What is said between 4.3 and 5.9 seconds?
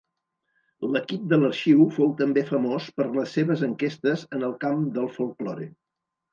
en el camp del folklore.